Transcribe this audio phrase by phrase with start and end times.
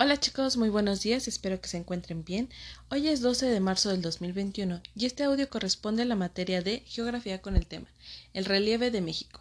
[0.00, 2.50] Hola chicos, muy buenos días, espero que se encuentren bien.
[2.88, 6.84] Hoy es 12 de marzo del 2021 y este audio corresponde a la materia de
[6.86, 7.88] Geografía con el tema,
[8.32, 9.40] el relieve de México.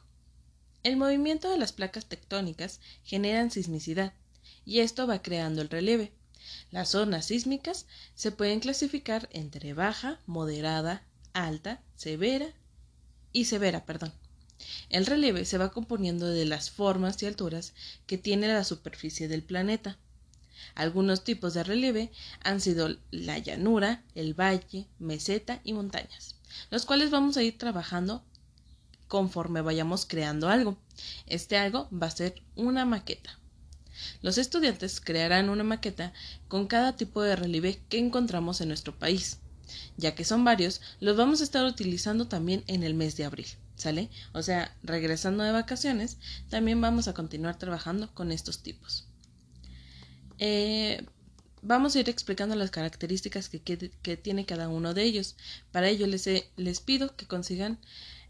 [0.81, 4.13] El movimiento de las placas tectónicas generan sismicidad
[4.65, 6.11] y esto va creando el relieve.
[6.71, 7.85] Las zonas sísmicas
[8.15, 11.03] se pueden clasificar entre baja, moderada,
[11.33, 12.47] alta, severa
[13.31, 14.11] y severa, perdón.
[14.89, 17.75] El relieve se va componiendo de las formas y alturas
[18.07, 19.99] que tiene la superficie del planeta.
[20.75, 22.11] Algunos tipos de relieve
[22.43, 26.35] han sido la llanura, el valle, meseta y montañas,
[26.69, 28.23] los cuales vamos a ir trabajando
[29.07, 30.77] conforme vayamos creando algo.
[31.25, 33.37] Este algo va a ser una maqueta.
[34.21, 36.13] Los estudiantes crearán una maqueta
[36.47, 39.39] con cada tipo de relieve que encontramos en nuestro país.
[39.97, 43.47] Ya que son varios, los vamos a estar utilizando también en el mes de abril.
[43.75, 44.09] ¿Sale?
[44.33, 46.17] O sea, regresando de vacaciones,
[46.49, 49.05] también vamos a continuar trabajando con estos tipos.
[50.39, 51.05] Eh,
[51.61, 55.35] vamos a ir explicando las características que, tiene cada uno de ellos.
[55.71, 57.79] Para ello les, les pido que consigan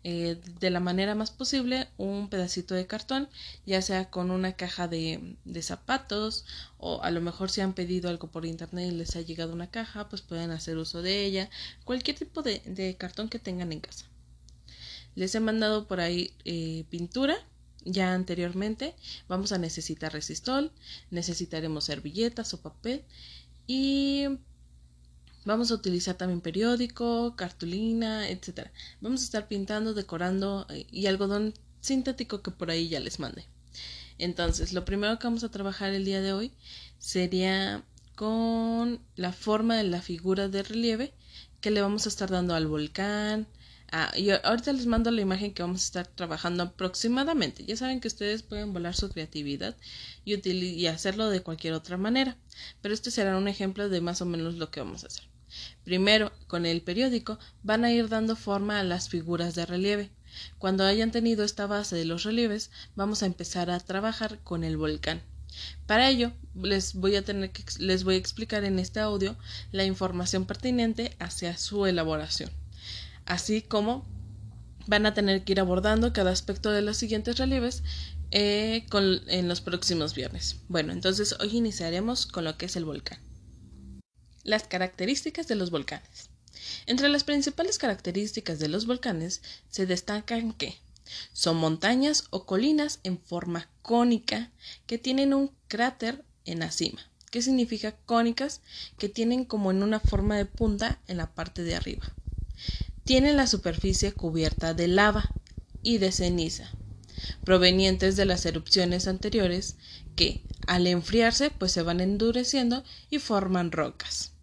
[0.03, 3.29] eh, de la manera más posible un pedacito de cartón,
[3.65, 6.45] ya sea con una caja de, zapatos
[6.77, 9.69] o a lo mejor si han pedido algo por internet y les ha llegado una
[9.69, 11.49] caja, pues pueden hacer uso de ella,
[11.83, 14.05] cualquier tipo de, de cartón que tengan en casa.
[15.15, 17.35] Les he mandado por ahí eh, pintura
[17.83, 18.95] ya anteriormente.
[19.27, 20.71] Vamos a necesitar resistol,
[21.11, 23.03] necesitaremos servilletas o papel
[23.65, 24.25] y
[25.45, 28.71] vamos a utilizar también periódico, cartulina, etcétera.
[29.01, 33.45] Vamos a estar pintando, decorando eh, y algodón sintético que por ahí ya les mande.
[34.17, 36.51] Entonces, lo primero que vamos a trabajar el día de hoy
[36.99, 37.83] sería
[38.15, 41.13] con la forma de la figura de relieve
[41.61, 43.47] que le vamos a estar dando al volcán,
[43.89, 47.63] Ah, y ahorita les mando la imagen que vamos a estar trabajando aproximadamente.
[47.65, 49.77] Ya saben que ustedes pueden volar su creatividad
[50.25, 52.35] y, hacerlo de cualquier otra manera.
[52.81, 55.23] Pero este será un ejemplo de más o menos lo que vamos a hacer.
[55.85, 60.11] Primero, con el periódico, van a ir dando forma a las figuras de relieve.
[60.57, 64.75] Cuando hayan tenido esta base de los relieves, vamos a empezar a trabajar con el
[64.75, 65.21] volcán.
[65.85, 69.37] Para ello, les voy a tener que les voy a explicar en este audio
[69.71, 72.51] la información pertinente hacia su elaboración
[73.27, 74.05] así como
[74.87, 77.83] van a tener que ir abordando cada aspecto de los siguientes relieves
[78.31, 78.85] eh,
[79.27, 80.57] en los próximos viernes.
[80.69, 83.19] Bueno, entonces hoy iniciaremos con lo que es el volcán.
[84.43, 86.29] Las características de los volcanes.
[86.85, 90.77] Entre las principales características de los volcanes se destacan que
[91.33, 94.51] son montañas o colinas en forma cónica
[94.87, 97.01] que tienen un cráter en la cima.
[97.29, 98.61] ¿Qué significa cónicas?
[98.97, 102.13] Que tienen como en una forma de punta en la parte de arriba
[103.07, 105.31] tiene la superficie cubierta de lava
[105.81, 106.69] y de ceniza,
[107.45, 109.77] provenientes de las erupciones anteriores
[110.17, 114.33] que, al enfriarse, pues se van endureciendo y forman rocas,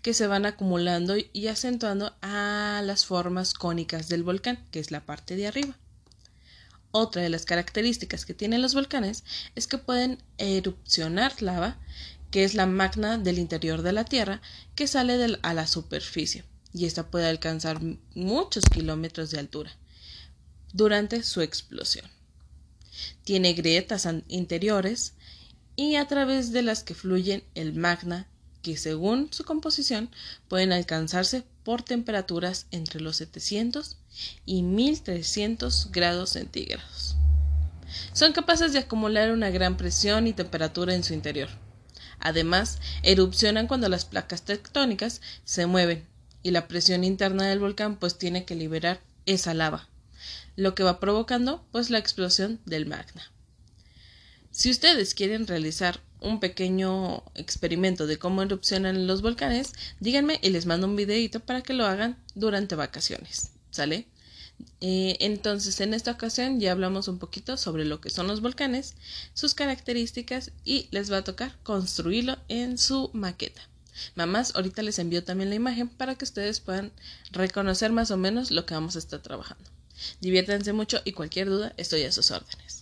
[0.00, 5.04] que se van acumulando y acentuando a las formas cónicas del volcán, que es la
[5.04, 5.76] parte de arriba.
[6.92, 9.24] Otra de las características que tienen los volcanes
[9.56, 11.76] es que pueden erupcionar lava,
[12.30, 14.40] que es la magna del interior de la Tierra,
[14.74, 16.44] que sale a la superficie
[16.76, 17.80] y esta puede alcanzar
[18.14, 19.74] muchos kilómetros de altura
[20.74, 22.04] durante su explosión.
[23.24, 25.14] Tiene grietas interiores
[25.74, 28.28] y a través de las que fluyen el magna
[28.60, 30.10] que según su composición
[30.48, 33.96] pueden alcanzarse por temperaturas entre los 700
[34.44, 37.16] y 1300 grados centígrados.
[38.12, 41.48] Son capaces de acumular una gran presión y temperatura en su interior.
[42.18, 46.06] Además, erupcionan cuando las placas tectónicas se mueven
[46.46, 49.88] y la presión interna del volcán pues tiene que liberar esa lava,
[50.54, 53.32] lo que va provocando pues la explosión del magna.
[54.52, 60.66] Si ustedes quieren realizar un pequeño experimento de cómo erupcionan los volcanes, díganme y les
[60.66, 63.50] mando un videito para que lo hagan durante vacaciones.
[63.72, 64.06] ¿Sale?
[64.80, 68.94] Eh, entonces, en esta ocasión ya hablamos un poquito sobre lo que son los volcanes,
[69.34, 73.62] sus características y les va a tocar construirlo en su maqueta.
[74.14, 76.92] Mamás, ahorita les envío también la imagen para que ustedes puedan
[77.32, 79.70] reconocer más o menos lo que vamos a estar trabajando.
[80.20, 82.75] Diviértanse mucho y cualquier duda estoy a sus órdenes.